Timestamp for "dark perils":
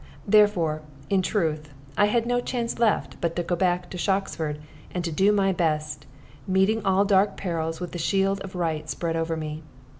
7.05-7.79